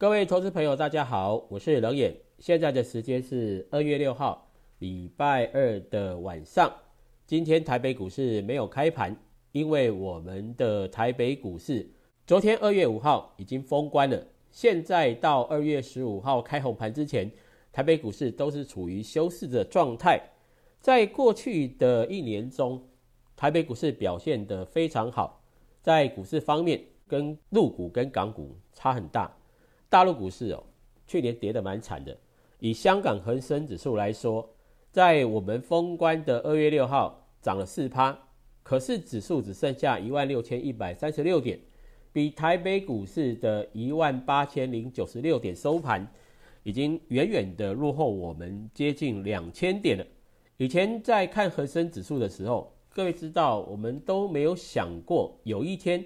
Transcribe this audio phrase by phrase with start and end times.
[0.00, 2.16] 各位投资朋友，大家好，我是冷眼。
[2.38, 6.72] 现在的时间是二月六号，礼拜二的晚上。
[7.26, 9.14] 今天台北股市没有开盘，
[9.52, 11.86] 因为我们的台北股市
[12.26, 14.26] 昨天二月五号已经封关了。
[14.50, 17.30] 现在到二月十五号开红盘之前，
[17.70, 20.18] 台北股市都是处于休市的状态。
[20.80, 22.82] 在过去的一年中，
[23.36, 25.42] 台北股市表现得非常好。
[25.82, 29.30] 在股市方面，跟陆股跟港股差很大。
[29.90, 30.62] 大陆股市哦，
[31.04, 32.16] 去年跌得蛮惨的。
[32.60, 34.48] 以香港恒生指数来说，
[34.92, 38.16] 在我们封关的二月六号涨了四趴，
[38.62, 41.58] 可是指数只剩下一万六千一百三十六点，
[42.12, 46.06] 比台北股市的一万八千零九十六点收盘，
[46.62, 50.06] 已经远远的落后我们接近两千点了。
[50.56, 56.04] 以前在看恒生指数的时候，各位知道，我们都没有想过有一天。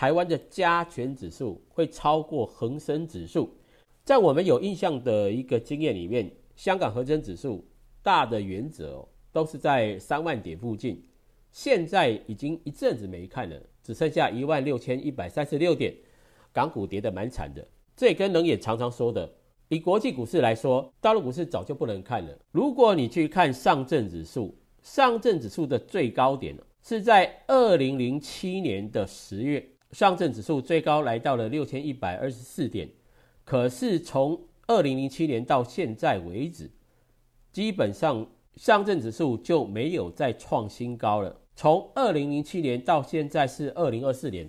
[0.00, 3.54] 台湾的加权指数会超过恒生指数，
[4.02, 7.62] 在我们有印象的一个经验里面，香港恒生指数
[8.02, 11.06] 大的原则哦，都是在三万点附近。
[11.52, 15.94] 现在已经一阵子没看了，只剩下一万六千一百三十六点，
[16.50, 17.62] 港股跌得蛮惨的。
[17.94, 19.30] 这也跟冷眼常常说的，
[19.68, 22.38] 以国际股市来说，大陆股市早就不能看了。
[22.52, 29.62] 如果你去看上证指数，上证指数的最高点是在二零零七年的十月。
[29.92, 32.88] 上证指数最高来到了六千一百二十四点，
[33.44, 36.70] 可是从二零零七年到现在为止，
[37.50, 41.40] 基本上上证指数就没有再创新高了。
[41.56, 44.48] 从二零零七年到现在是二零二四年，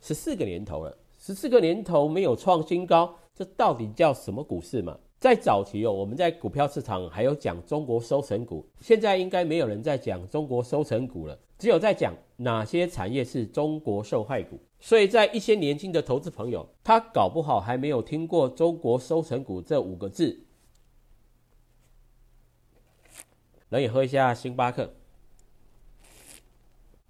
[0.00, 4.96] 十四个年头了，十四个年头没有创新高，这到底叫什么股市嘛？
[5.18, 14.60] 在早期哦，我们在股票市场还有讲中国收成股，现在应该没有人在讲中国收成股了，只有在讲哪些产业是中国受害股。
[14.78, 20.44] 所以在一些年轻的投资朋友，他搞不好还没有听过“中国收成股”这五个字。
[23.70, 24.94] 冷也喝一下星巴克。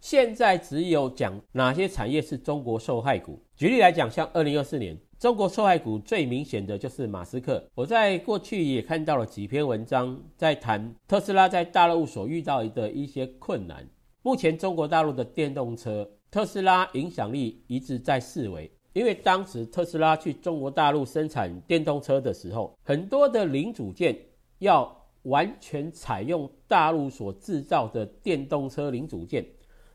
[0.01, 3.43] 现在只有讲哪些产业是中国受害股。
[3.55, 7.65] 举例来讲，像二零二四年，中国受害股最明显的就是马斯克。
[7.75, 13.85] 我在过去也看到了几篇文章，在谈特斯拉在大陆所遇到的一些困难。
[14.23, 16.09] 目前中国大陆的电动车。
[16.31, 24.15] 特斯拉影响力一直在四维，因为当时特斯拉去中国大陆生产电动车的时候，很多的零组件
[24.59, 29.43] 要完全采用大陆所制造的电动车零组件，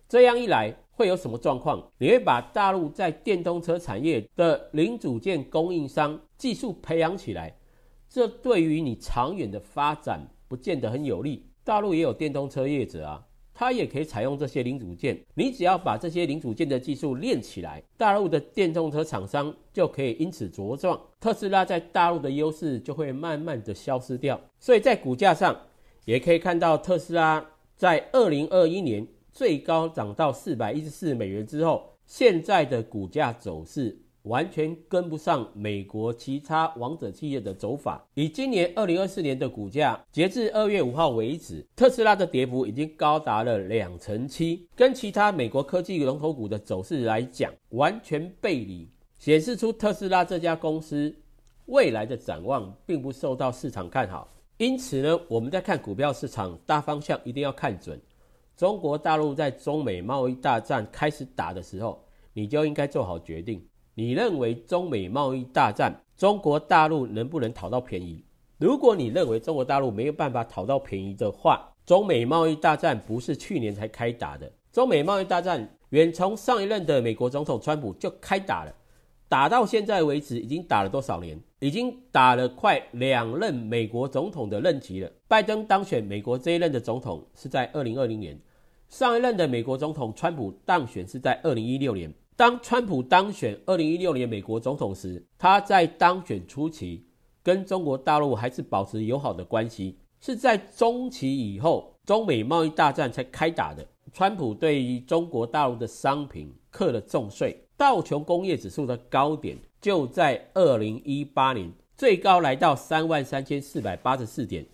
[0.10, 1.84] 这样一来会有什么状况？
[1.98, 7.56] 你会把大陆在电动车产业的零组件供应商技术培养起来，
[8.10, 11.46] 这对于你长远的发展不见得很有利。
[11.64, 13.26] 大陆也有电动车业者啊。
[13.56, 24.42] 它也可以采用这些零组件，你只要把这些零组件的技术练起来，大陆的电动车厂商就可以因此茁壮，特斯拉在大陆的优势就会慢慢的消失掉。
[24.60, 25.56] 所以在股价上
[26.06, 27.46] 也可以看到，特斯拉
[27.76, 34.00] 在二零二一年最高涨到四百一十四美元之后，现在的股价走势。
[34.24, 38.02] 完全跟不上美国其他王者企业的走法。
[38.14, 48.88] 以今年二零二四年的股价，截至二月五号为止，特斯拉的跌幅已经高达了两成七，跟其他美国科技龙头股的走势来讲，完全背离，
[49.20, 51.14] 显示出特斯拉这家公司
[51.66, 54.30] 未来的展望并不受到市场看好。
[54.56, 58.00] 因此呢，我们在看股票市场大方向一定要看准。
[58.56, 62.04] 中国大陆在中美贸易大战开始打的时候，
[62.34, 63.66] 你就应该做好决定。
[63.96, 68.24] 你认为中美贸易大战，中国大陆能不能讨到便宜？
[68.60, 74.52] 如果你认为中国大陆没有办法讨到便宜的话，中美贸易大战不是去年才开打的。
[74.72, 78.74] 中美贸易大战远从上一任的美国总统川普就开打了，
[79.28, 81.40] 打到现在为止，已经打了多少年？
[81.64, 85.10] 已经打了快两任美国总统的任期了。
[85.30, 88.38] 拜登当选美国这一任的总统是在二零二零年，
[88.90, 92.14] 上一任的美国总统川普当选是在二零一六年。
[92.36, 97.06] 当川普当选二零一六年美国总统时，他在当选初期
[97.42, 103.88] 跟中国大陆还是保持友好的关系，是在中期以后，中美贸易大战才开打的。
[104.12, 114.66] 川普对于中国大陆的商品课了重税，道琼工业指数的高点就在二零一八年，最高来到三万三千四百八十四点，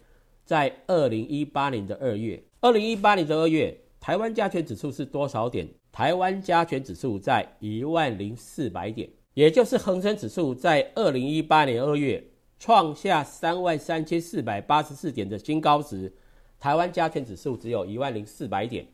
[0.45, 5.67] 在二零一八年的二月，二零一八年的二月，台湾加权指数是多少点？
[5.91, 12.23] 台湾加权指数在一万零四百点，也就是恒生指数在二零一八年二月
[12.59, 16.13] 创下三万三千四百八十四点的新高时，
[16.59, 18.85] 台湾加权指数只有一万零四百点。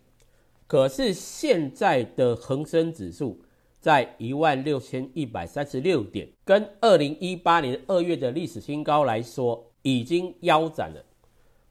[0.66, 3.42] 可是现在的恒生指数
[3.86, 11.06] 在一万六千一百三十六点，跟二零一八年二月的历史新高来说，已经腰斩了。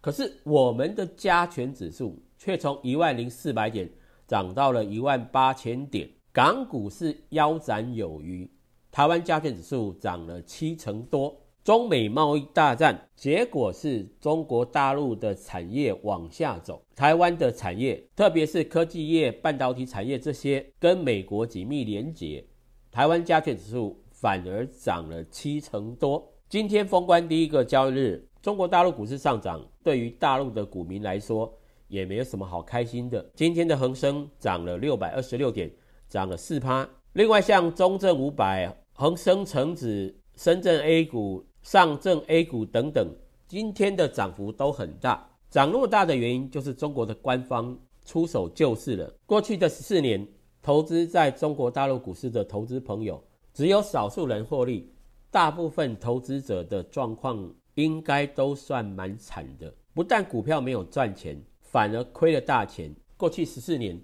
[0.01, 3.91] 可是我们的加权指数却从一万零四百点
[4.29, 8.49] 涨到了一万八千点，港股是腰斩有余。
[8.93, 11.37] 台湾加权指数涨了七成多。
[11.65, 22.45] 中美贸易大战结果是中国大陆的产业往下走，台湾的产业，特别是科技业、半导体产业这些跟美国紧密连结，
[22.91, 26.31] 台湾加权指数反而涨了七成多。
[26.51, 28.29] 今天封关第一个交易日。
[28.43, 31.51] 中国大陆股市上涨，对于大陆的股民来说
[31.89, 33.25] 也没有什么好开心的。
[33.35, 35.73] 今天的恒生涨了六百二十六点，
[36.11, 36.87] 涨了四趴。
[37.15, 43.13] 另外，像中证五百、恒生成指、深圳 A 股、上证 A 股等等，
[43.49, 45.29] 今天的涨幅都很大。
[45.51, 49.13] 涨那么大的原因，就是中国的官方出手救市了。
[49.27, 50.25] 过去的十四年，
[50.63, 53.21] 投资在中国大陆股市的投资朋友，
[53.53, 54.93] 只有少数人获利，
[55.33, 57.53] 大部分投资者的状况。
[57.77, 62.95] 应该都算蛮惨的，不但股票没有赚钱，反而亏了大钱。
[63.17, 64.01] 过去十四年，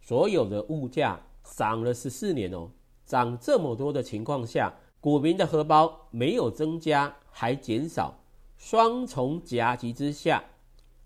[0.00, 2.70] 所有的物价涨了十四年哦，
[3.04, 4.72] 涨这么多的情况下，
[5.08, 8.20] 股民的荷包没有增加，还减少，
[8.58, 10.44] 双重夹击之下，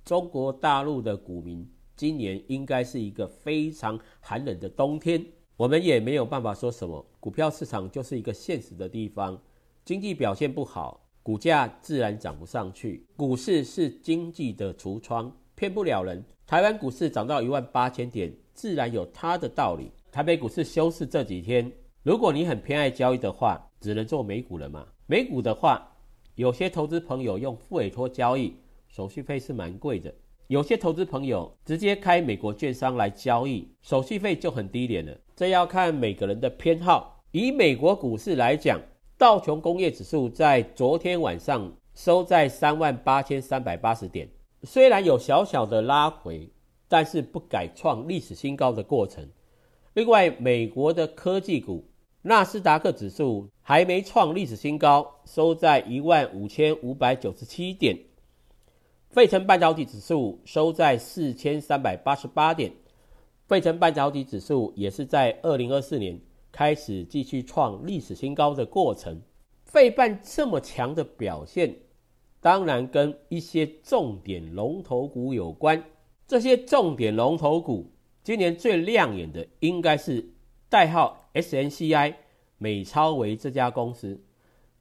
[0.04, 1.64] 中国大陆的股民
[1.94, 5.25] 今年应该是一个非常寒冷的冬天。
[5.56, 9.40] 我们也没有办法说什么，股票市场就是一个现实的地方，
[9.84, 11.06] 经济表现不好。
[11.22, 13.06] 股价自然涨不上去。
[13.16, 16.25] 股市是经济的橱窗，骗不了人。
[16.44, 19.93] 台湾股市涨到一万八千点，自然有它的道理。
[20.10, 21.70] 台北股市休市这几天，
[22.02, 24.87] 如果你很偏爱交易的话，只能做美股了嘛。
[25.06, 25.88] 美股的话，
[26.34, 28.56] 有些投资朋友用副委托交易，
[28.88, 30.10] 手续费是蛮贵的；
[30.49, 35.16] 有些投资朋友直接开美国券商来交易，手续费就很低廉了。
[35.37, 37.22] 这要看每个人的偏好。
[37.31, 38.81] 以美国股市来讲。
[39.19, 44.28] 道琼工业指数在昨天晚上收在三万八千三百八十点，
[44.64, 46.50] 虽然有小小的拉回，
[46.88, 49.25] 但是不改创历史新高的过程。
[49.94, 51.88] 另外，美国的科技股
[52.24, 57.98] 纳斯达克指数还没创历史新高，收在一万五千五百九十七点。
[59.10, 62.72] 费城半导体指数收在四千三百八十八点，
[63.48, 66.20] 费城半导体指数也是在二零二四年。
[66.52, 68.54] 开始继续创历史新高。
[68.54, 69.22] 的过程，
[69.64, 71.75] 费半这么强的表现，
[72.40, 75.82] 当然跟一些重点龙头股有关。
[76.26, 77.90] 这些重点龙头股
[78.22, 80.28] 今年最亮眼的，应该是
[80.68, 82.14] 代号 SNCI
[82.58, 84.20] 美超维这家公司。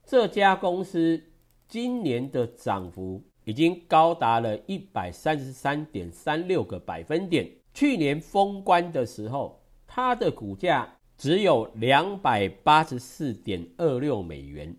[0.05, 1.21] 这家公司
[1.67, 7.49] 今年的涨幅已经高达了一百三十三点三六个百分点。
[7.73, 10.97] 去年封关的时候，它的股价。
[11.17, 14.75] 只有两百八十四点二六美元，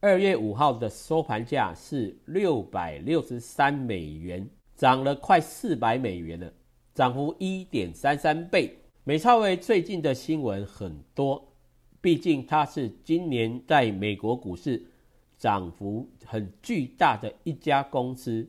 [0.00, 6.50] 二月五号的收盘价是六百六十三美元，涨了快四百美元了，
[6.94, 8.74] 涨幅一点三三倍。
[9.06, 11.52] 美超维最近的新闻很多，
[12.00, 14.82] 毕竟它是今年在美国股市
[15.36, 18.48] 涨幅很巨大的一家公司，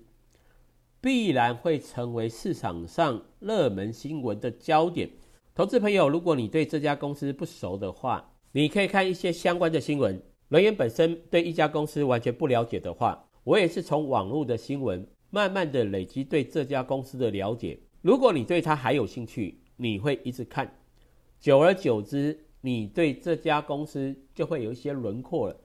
[1.02, 5.10] 必然会成为市场上热门新闻的焦点。
[5.54, 10.24] 投资朋友，如果你对这家公司不熟的话，你可以看一些相关的新闻。
[10.48, 17.78] 人员本身对一家公司完全不了解的话，我也是从网络的新闻慢慢的累积对这家公司的了解。
[18.02, 20.74] 如果你对它还有兴趣，你会一直看，
[21.40, 25.56] 久而久之，你对这家公司就会有一些轮廓了，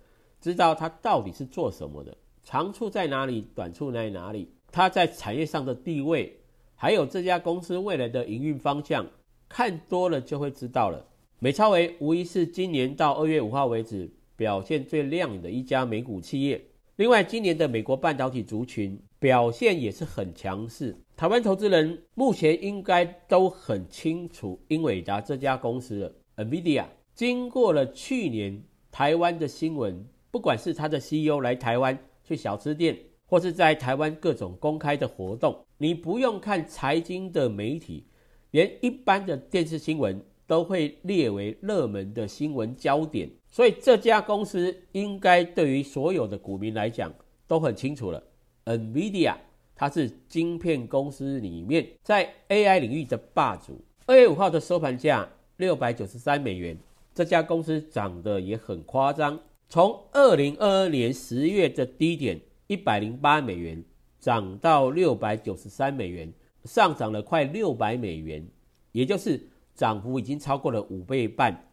[0.41, 6.41] 知道它到底是做什么的，长处在哪里，短处在哪里，它在产业上的地位，
[6.75, 9.07] 还有这家公司未来的营运方向。
[9.49, 11.05] 看多了就会知道了。
[11.41, 16.65] 美超维无疑是今年到二月五号为止表现最亮眼的一家美股企业。
[16.95, 20.97] 另外，今年的美国半导体族群表现也是很强势。
[21.15, 26.13] 台湾投资人目前应该都很清楚英伟达这家公司了。
[26.37, 28.61] NVIDIA 经过了去年
[28.91, 38.07] 台湾的新闻，不管是他的 CEO 来台湾去小吃店，或是在台湾各种公开的活动，你不用看财经的媒体。
[38.53, 47.15] 连一般的电视新闻都会列为热门的新闻焦点，所以这家公司应该对于所有的股民来讲
[47.47, 48.21] 都很清楚了。
[48.65, 49.35] NVIDIA
[49.75, 53.81] 它是晶片公司里面在 AI 领域的霸主。
[54.07, 56.77] 二月五号的收盘价六百九十三美元，
[57.15, 59.39] 这家公司涨得也很夸张，
[59.69, 63.83] 从二零二二年十月的低点一百零八美元
[64.19, 66.33] 涨到六百九十三美元。
[66.65, 68.47] 上涨了快六百美元，
[68.93, 69.41] 也就是
[69.75, 71.67] 涨幅已经超过了五倍半。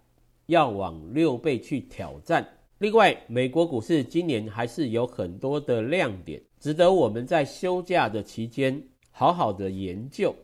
[0.46, 2.48] 要往六倍去挑战。
[2.77, 10.36] 另外，美国股市今年还是有很多的亮点，值得我们在休假的期间好好的研究。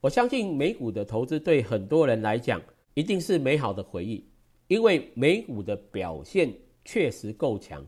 [0.00, 2.60] 我相信美股的投资对很多人来讲
[2.94, 4.26] 一定是美好的回忆，
[4.68, 6.52] 因为美股的表现
[6.84, 7.84] 确实够强，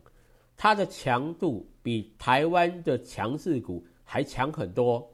[0.55, 5.11] 它的强度比台湾的强势股还强很多。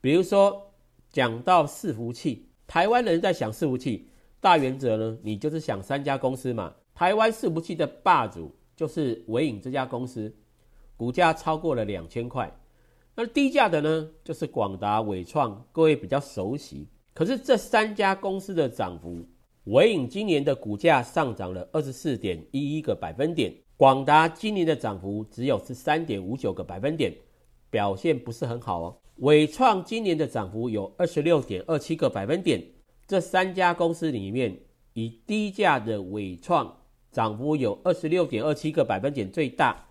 [0.00, 0.72] 比如说，
[1.10, 4.08] 讲到伺服器，台湾人在想伺服器，
[4.40, 6.74] 大原则呢，你就是想三家公司嘛。
[6.94, 10.32] 台湾伺服器的霸主就是伟影这家公司，
[10.96, 12.50] 股价超过了两千块。
[13.14, 16.86] 那低价的呢，就是广达、伟创，各位比较熟悉。
[17.14, 19.26] 可是这三家公司的涨幅，
[19.64, 27.14] 伟影今年的股价上涨了二十四点一一个百分点，广达今年的涨幅只有十三点五九个百分点，
[27.70, 28.98] 表现不是很好哦。
[29.20, 32.62] 伟创今年的涨幅有二十六点二七个百分点，
[33.06, 34.54] 这三家公司里面，
[34.92, 39.82] 以低价的伟创涨幅有二十六点二七个百分点最大。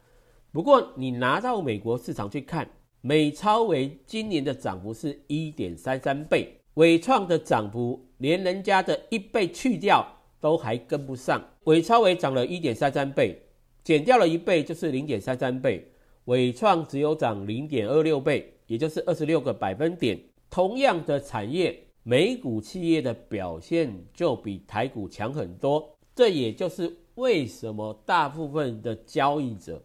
[0.56, 2.66] 不过你拿到美国市场去看。
[3.02, 10.08] 美超为今年的涨幅是一点三三倍，伟创的涨幅连人家的一倍去掉
[10.40, 11.44] 都还跟不上。
[11.66, 13.38] 伟超为涨了一点三三倍，
[13.84, 15.86] 减掉了一倍就是零点三三倍，
[16.24, 20.18] 伟创只有涨零点二六倍，也就是二十六个百分点。
[20.50, 25.94] 同样的产业，美股企业的表现就比台股强很多。
[26.16, 29.84] 这也就是为什么大部分的交易者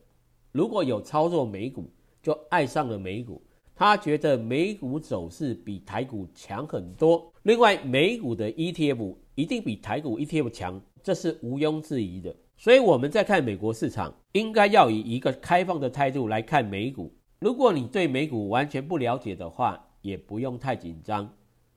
[0.52, 1.90] 如果有操作美股。
[2.22, 3.40] 就爱上了美股，
[3.74, 7.32] 他觉得美股走势比台股强很多。
[7.44, 12.36] 另外，美股的 ETF 一定比台股 ETF 强，这是毋庸置疑的。
[12.58, 17.10] 所以我们在看美国市场，应该要以一个开放的态度来看美股。
[17.38, 21.26] 如果你对美股完全不了解的话，也不用太紧张。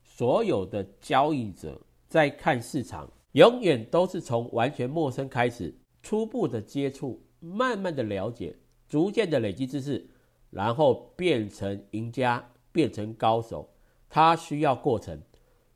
[0.02, 8.54] 所有的交易者在看市场，永远都是从完全陌生开始，初步的接触，慢慢的了解，
[8.88, 10.08] 逐渐的累积知识。
[10.50, 13.68] 然后变成赢家，变成高手，
[14.08, 15.20] 他需要过程。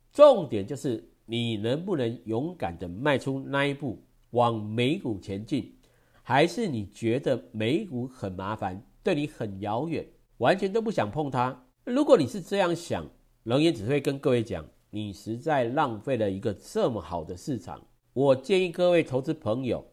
[0.09, 5.75] 重点就是你能不能勇敢的迈出那一步，往美股前进，
[6.23, 11.65] 还是你觉得美股很麻烦，对你很遥远，完全都不想碰它？
[11.83, 13.05] 如果你是这样想，
[13.43, 17.85] 龙岩只会跟各位讲，你实在浪费了一个这么好的市场。
[18.13, 19.85] 我建议各位投资朋友，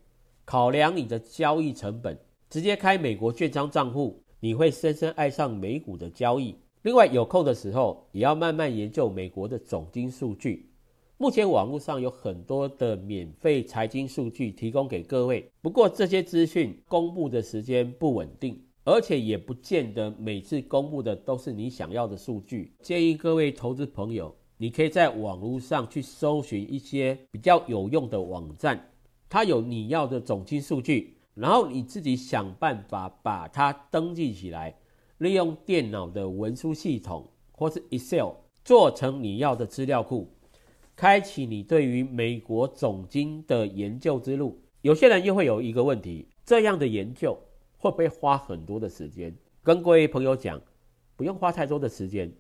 [0.45, 2.17] 考量你的交易成本，
[2.57, 4.19] 直接开美国券商账户。
[4.41, 6.57] 你会深深爱上美股的交易。
[6.85, 10.71] 另外，有空的时候也要慢慢研究美国的总经数据。
[11.19, 22.73] 目前网络上有很多的免费财经数据提供给各位，不过这些资讯公布的时间不稳定，而且也不见得每次公布的都是你想要的数据。
[22.81, 28.83] 建议各位投资朋友，你可以在网络上去搜寻一些比较有用的网站，
[29.29, 31.16] 它有你要的总经数据。
[31.37, 34.75] 然后你自己想办法把它登记起来，
[35.19, 38.31] 利用电脑的文书系统或是 Excel
[38.65, 40.33] 做成你要的资料库，
[40.97, 44.59] 开启你对于美国总经的研究之路。
[44.81, 47.39] 有些人又会有一个问题：这样的研究
[47.77, 49.37] 会不会花很多的时间？
[49.63, 50.59] 跟各位朋友讲，
[51.17, 52.33] 不用花太多的时间。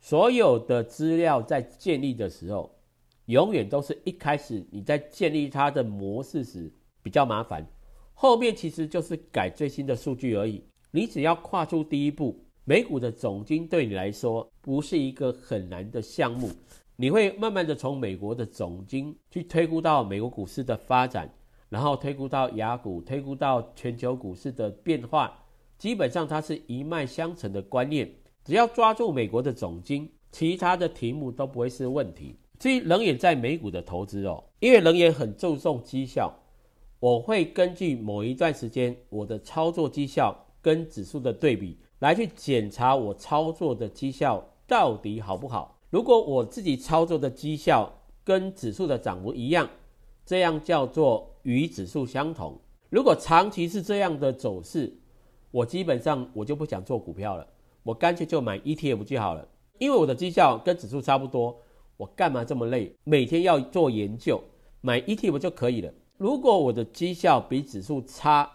[0.00, 2.74] 所有的资料在建立的时候，
[3.26, 7.66] 永远都是一开始你在建立它的模式时比较麻烦。
[8.20, 10.60] 后面其实就是改最新的数据而已。
[10.90, 16.50] 你只要跨出第一步，美股的总金对你来说不是一个很难的项目。
[16.96, 21.32] 你会慢慢的从美国的总金去推估到美国股市的发展，
[21.68, 25.38] 然后推估到雅股，推估到全球股市的变化。
[25.78, 28.10] 基本上它是一脉相承的观念。
[28.44, 32.34] 只要抓住美国的总金，其他的题目都不会是问题。
[32.58, 36.36] 至于冷眼在美股的投资哦，因为冷眼很注重绩效。
[37.00, 45.78] 我会根据某一段时间我的操作绩效跟指数的对比来去检查我操作的绩效到底好不好。
[45.90, 47.90] 如果我自己操作的绩效
[48.24, 49.68] 跟指数的涨幅一样，
[50.26, 52.60] 这样叫做与指数相同。
[52.90, 54.92] 如果长期是这样的走势，
[55.50, 57.46] 我基本上我就不想做股票了，
[57.84, 59.46] 我干脆就买 ETF 就好了，
[59.78, 61.56] 因为我的绩效跟指数差不多，
[61.96, 64.42] 我干嘛这么累，每天要做研究，
[64.80, 65.92] 买 ETF 就可以了。
[66.18, 68.50] 如果我的绩效比指数差，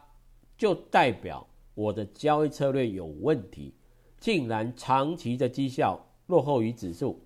[0.58, 3.74] 就代表我的交易策略有问题，
[4.20, 7.26] 竟然长期的绩效落后于指数。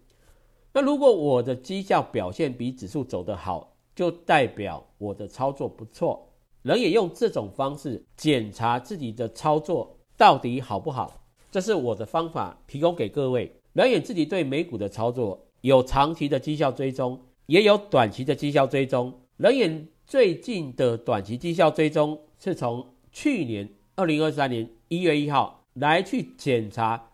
[0.71, 6.31] 那如果我的绩效表现比指数走得好，就代表我的操作不错。
[6.61, 13.51] 人也用这种方式检查自己的操作到底好不好，这是我的方法，提供给各位。
[13.73, 19.11] 人也自己对美股的操作有长期的绩效追踪，也有短期的绩效追踪。
[19.37, 27.09] 人眼最近的短期绩效追踪是从去年二零二三年一月一号来去检查，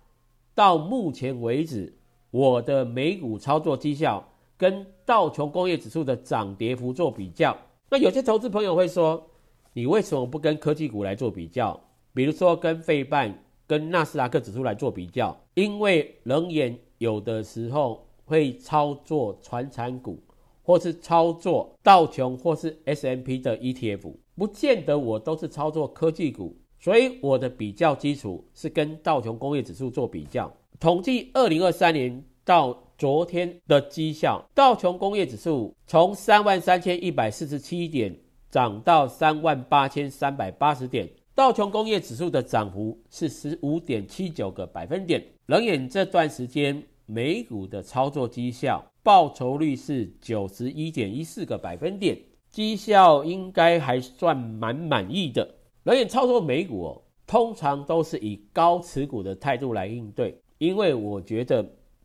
[0.53, 1.91] 到目前为止
[2.29, 4.23] 我的美股操作绩效
[4.55, 7.57] 跟道琼工业指数的涨跌幅做比较。
[7.89, 9.27] 那有些投资朋友会说，
[9.73, 11.81] 你为什么不跟科技股来做比较？
[12.13, 15.35] 比如说跟费半、跟纳斯达克指数来做比较？
[15.55, 20.21] 因为人眼有的时候会操作传产股，
[20.63, 30.51] 或是操作道琼或是 S M P 的 E T F，不见得我都是操作科技股，所以我的比较基础是跟道琼工业指数做比较。
[30.79, 38.15] 统计二零二三年到昨天的绩效，道琼工业指数从三万三千一百四十七点
[38.49, 45.23] 涨到三万八千三百八十点，道琼工业指数的涨幅是十五点七九个百分点。
[45.47, 52.17] 冷眼这段时间美股的操作绩效报酬率是九十一点一四个百分点，
[52.49, 55.55] 绩效应该还算蛮满意的。
[55.83, 61.63] 冷眼操作美股哦，通常都是以高持股的态度来应对，因为我觉得。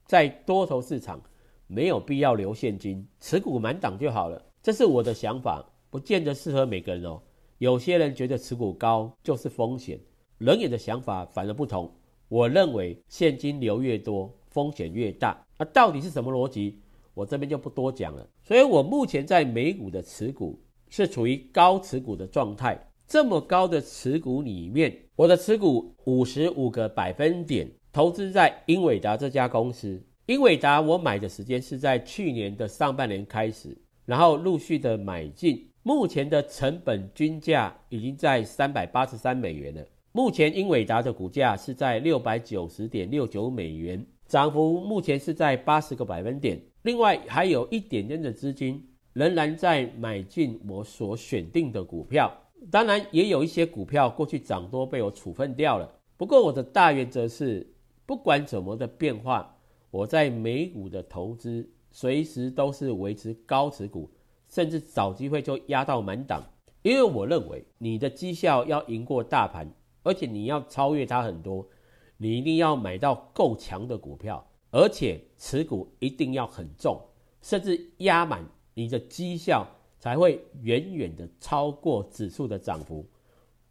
[0.09, 1.21] 在多头市场，
[1.67, 4.43] 没有必要留现金，持股满档就好了。
[4.62, 7.21] 这是我的想法，不见得适合每个人哦。
[7.59, 10.00] 有些人觉得持股高就是风险，
[10.38, 11.95] 人眼的想法反而不同。
[12.31, 15.45] 我认为现金流越多，风险越大。
[15.59, 16.81] 那到底是什么逻辑？
[17.18, 18.25] 我这边就不多讲了。
[18.44, 20.58] 所以我目前在美股的持股
[20.88, 22.78] 是处于高持股的状态。
[23.08, 27.68] 这么高的持股里面，我的持股五十五个百分点。
[27.90, 39.82] 投资在英伟达这家公司，英伟达我买的时间是在去年的上半年开始，然后陆续的买进，目前的成本均价已经在三百八十三美元了。
[40.12, 46.60] 目前英伟达的股价是在六百九十点六九美元，涨幅目前是在八十个百分点。
[46.88, 52.33] 另外还有一点点的资金仍然在买进我所选定的股票，
[52.71, 55.87] 当然也有一些股票过去涨多被我处分掉了。
[56.16, 57.75] 不过我的大原则是。
[58.06, 59.54] 不管怎么的变化，
[59.91, 64.10] 我在美股的投资随时都是维持高持股，
[64.49, 66.43] 甚至找机会就压到满档。
[66.80, 69.71] 因为我认为你的绩效要赢过大盘，
[70.02, 71.69] 而且你要超越它很多，
[72.17, 77.00] 你一定要买到够强的股票，而且持股一定要很重，
[77.41, 79.67] 甚至压满，你的绩效
[79.99, 83.07] 才会远远的超过指数的涨幅。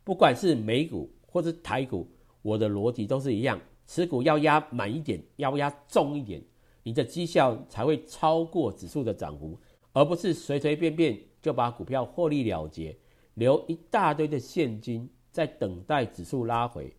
[0.04, 2.08] 不管是美股或者台股，
[2.42, 3.60] 我的逻辑都是一样。
[3.86, 6.44] 持股要压满一点，要压重一点，
[6.84, 9.58] 你的绩效才会超过指数的涨幅，
[9.94, 12.98] 而不是随随便便就把股票获利了结，
[13.36, 16.94] 留一大堆的现金在等待指数拉回。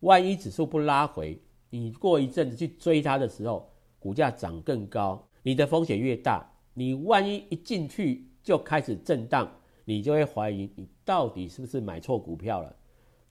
[0.00, 1.36] 万一指数不拉回，
[1.70, 6.50] 你过一阵子去追它的时候，股价涨更高，你的风险越大。
[6.74, 9.50] 你万一一进去就开始震荡，
[9.84, 12.74] 你就会怀疑你到底是不是买错股票了。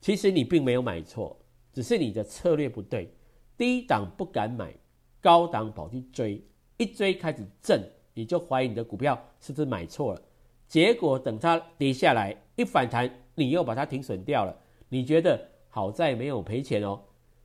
[0.00, 1.36] 其实你并没有买错。
[1.72, 3.08] 只是你的策略不对，
[3.56, 4.74] 低档不敢买，
[5.20, 6.42] 高档跑去追，
[6.76, 7.80] 一追开始震，
[8.14, 10.22] 你就怀疑你的股票是不是买错了。
[10.66, 14.56] 结果等它跌下来一反弹，你又把它停损掉了。
[14.88, 17.00] 你觉得好在没有赔钱哦。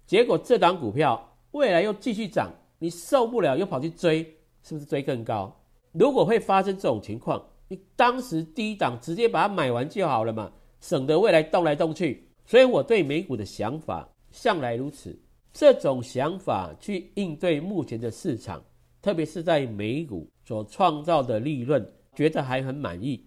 [0.05, 4.23] 结果这档股票未来又继续涨，你受不了又跑去追，
[4.61, 5.55] 是不是追更高？
[5.91, 12.27] 如果会发生这种情况，你当时低档直接把它买完就好了嘛，省得未来动来动去。
[12.45, 14.07] 所以我对美股的想法。
[14.31, 15.15] 向来如此，
[15.53, 18.59] 这种想法去应对目前的市场，
[18.99, 23.23] 特别是在美股所创造的利润，觉得还很满意。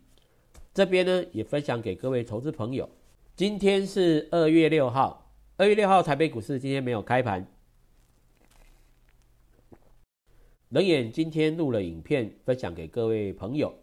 [0.75, 2.91] 这边呢也分享给各位投资朋友。
[3.37, 5.26] 今天是二月六号，
[5.59, 7.47] 二月六号台北股市今天没有开盘。
[10.69, 13.75] 冷眼今天录了影片分享给各位朋友，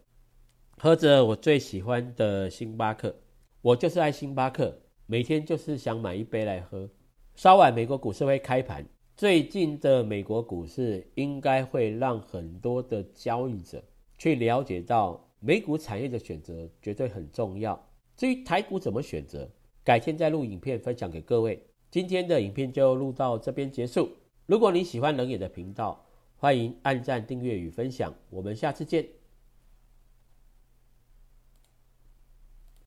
[0.77, 3.15] 喝着我最喜欢的星巴克，
[3.63, 6.87] 我就是爱星巴克，每天就是想买一杯来喝。
[7.33, 8.85] 稍晚，美国股市会开盘。
[9.17, 13.83] 最近的美国股市应该会让很多的交易者
[14.19, 17.83] 去了解到，美股产业的选择绝对很重要。
[18.15, 19.49] 至于台股怎么选择，
[19.83, 21.61] 改天再录影片分享给各位。
[21.91, 24.09] 今天的影片就录到这边结束。
[24.45, 26.05] 如果你喜欢冷野的频道，
[26.37, 28.13] 欢迎按赞、订阅与分享。
[28.29, 29.22] 我们下次见。